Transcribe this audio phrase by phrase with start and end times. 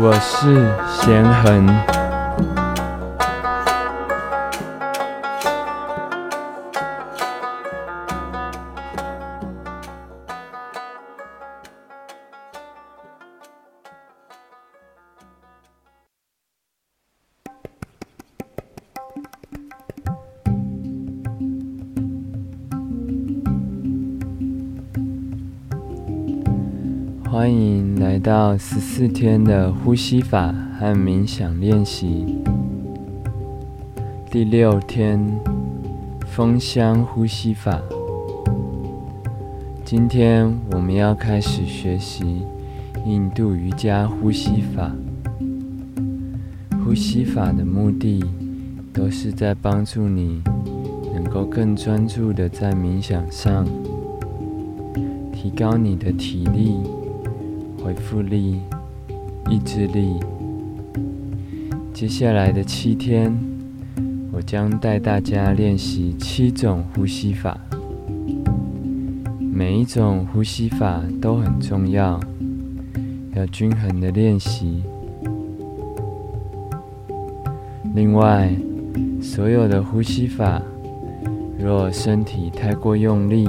[0.00, 0.54] 我是
[1.02, 1.97] 贤恒。
[27.38, 32.26] 欢迎来到十四天的呼吸法和冥想练习。
[34.28, 35.24] 第六天，
[36.26, 37.80] 风箱呼吸法。
[39.84, 42.42] 今天我们要开始学习
[43.06, 44.90] 印度瑜伽呼吸法。
[46.84, 48.24] 呼吸法的目的
[48.92, 50.42] 都是在帮助你
[51.14, 53.64] 能够更专注的在冥想上，
[55.32, 56.80] 提高你的体力。
[57.82, 58.60] 恢复力、
[59.48, 60.18] 意志力。
[61.94, 63.36] 接下来的七天，
[64.32, 67.58] 我将带大家练习七种呼吸法。
[69.40, 72.20] 每一种呼吸法都很重要，
[73.34, 74.82] 要均衡的练习。
[77.94, 78.54] 另外，
[79.20, 80.62] 所有的呼吸法，
[81.58, 83.48] 若身体太过用力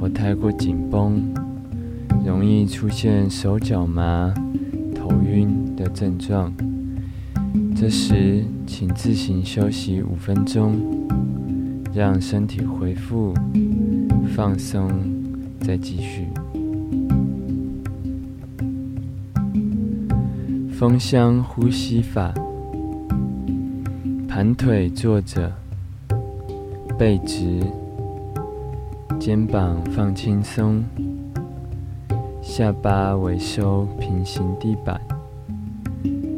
[0.00, 1.22] 或太过紧绷，
[2.32, 4.32] 容易出现手脚麻、
[4.94, 6.50] 头晕的症状。
[7.76, 10.80] 这时，请自行休息五分钟，
[11.92, 13.34] 让身体恢复、
[14.34, 14.90] 放松，
[15.60, 16.26] 再继续。
[20.70, 22.32] 丰香呼吸法，
[24.26, 25.52] 盘腿坐着，
[26.98, 27.60] 背直，
[29.20, 30.82] 肩膀放轻松。
[32.54, 35.00] 下巴微收，平行地板，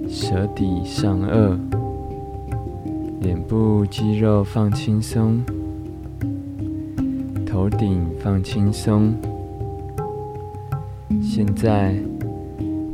[0.09, 1.58] 舌抵上颚，
[3.20, 5.45] 脸部肌肉放轻松，
[7.45, 9.13] 头顶放轻松。
[11.20, 11.97] 现在，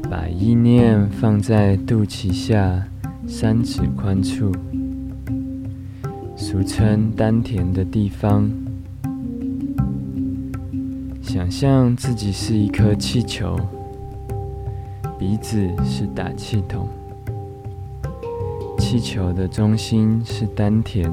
[0.08, 2.88] 把意念放在肚脐下
[3.26, 4.50] 三指宽处，
[6.34, 8.50] 俗称丹田的地方。
[11.32, 13.56] 想象自己是一颗气球，
[15.16, 16.88] 鼻子是打气筒，
[18.78, 21.08] 气球的中心是丹田。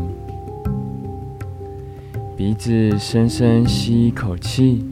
[2.35, 4.83] 鼻子深深吸一口气，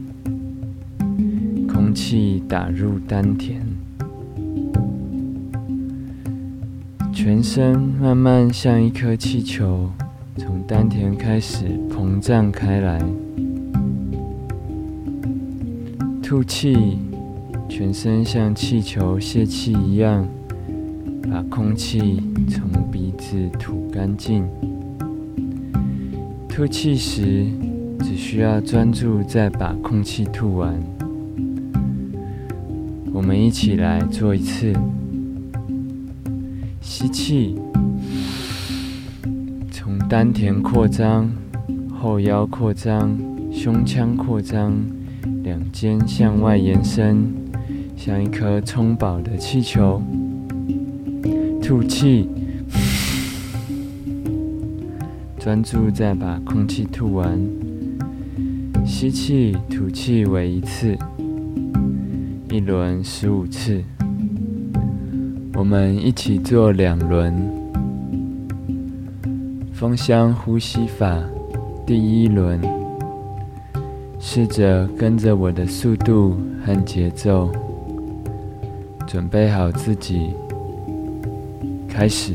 [1.68, 3.60] 空气打入丹田，
[7.12, 9.90] 全身慢慢像一颗气球，
[10.36, 13.04] 从丹田开始膨胀开来。
[16.28, 16.98] 吐气，
[17.68, 20.26] 全身像气球泄气一样，
[21.30, 24.44] 把空气从鼻子吐干净。
[26.48, 27.46] 吐气时，
[28.00, 30.74] 只需要专注在把空气吐完。
[33.12, 34.72] 我们一起来做一次。
[36.80, 37.54] 吸气，
[39.70, 41.30] 从丹田扩张，
[41.94, 43.16] 后腰扩张，
[43.52, 44.74] 胸腔扩张。
[45.46, 47.32] 两肩向外延伸，
[47.96, 50.02] 像一颗充饱的气球。
[51.62, 52.28] 吐气，
[55.38, 57.38] 专注在把空气吐完。
[58.84, 60.98] 吸气、吐气为一次，
[62.50, 63.84] 一轮十五次。
[65.54, 67.32] 我们一起做两轮。
[69.72, 71.22] 丰香呼吸法，
[71.86, 72.60] 第一轮。
[74.28, 77.48] 试着跟着我的速度和节奏，
[79.06, 80.34] 准备好自己，
[81.88, 82.34] 开始。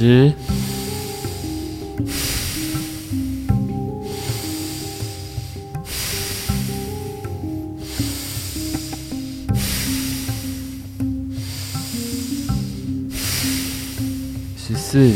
[0.00, 0.32] 十
[14.56, 15.12] 十四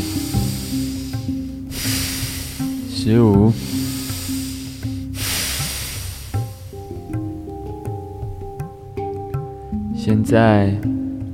[2.87, 3.51] 十五
[9.95, 10.71] 现在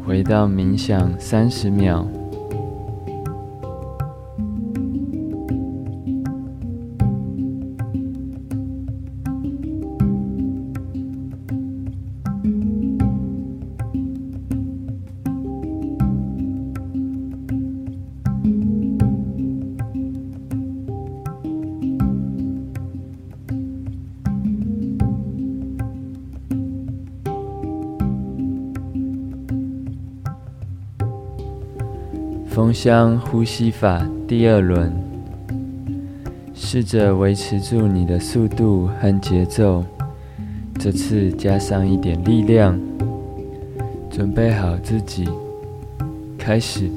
[0.05, 2.20] 回到冥想三十秒。
[32.51, 34.91] 风箱呼吸法第二轮，
[36.53, 39.85] 试着维持住你的速度和节奏，
[40.77, 42.77] 这次加上一点力量，
[44.09, 45.29] 准备好自己，
[46.37, 46.91] 开始。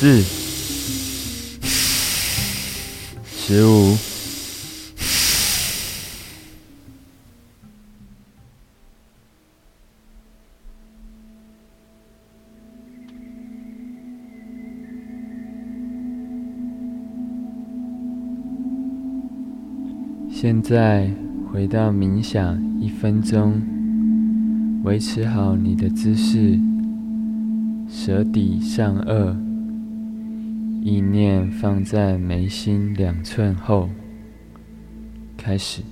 [0.00, 0.22] 四、
[3.26, 3.96] 十五。
[20.30, 21.10] 现在
[21.50, 23.60] 回到冥想一分钟，
[24.84, 26.56] 维持好你的姿势，
[27.88, 29.47] 舌抵上颚。
[30.82, 33.88] 意念放在眉心两寸后，
[35.36, 35.82] 开始。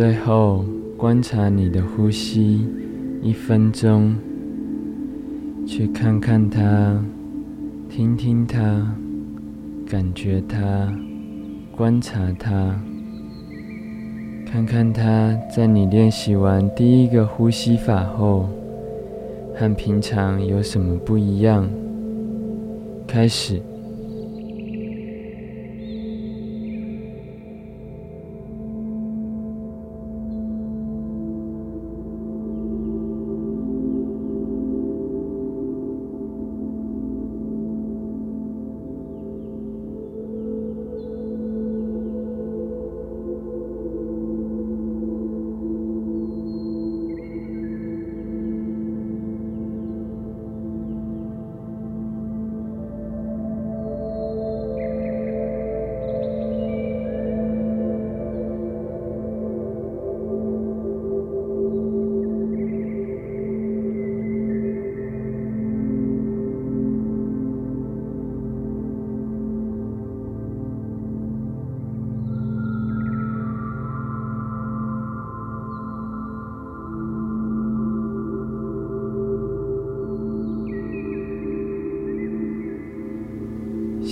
[0.00, 0.64] 最后，
[0.96, 2.66] 观察你的呼吸
[3.20, 4.16] 一分钟，
[5.66, 7.04] 去看看它，
[7.86, 8.96] 听听它，
[9.86, 10.90] 感觉它，
[11.76, 12.74] 观察它，
[14.50, 18.48] 看看它在你练习完第一个呼吸法后，
[19.54, 21.68] 和平常有什么不一样。
[23.06, 23.60] 开始。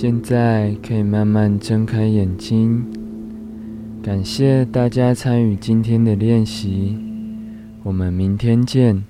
[0.01, 2.85] 现在可以慢慢睁开眼睛。
[4.01, 6.97] 感谢大家参与今天的练习，
[7.83, 9.03] 我们明天见。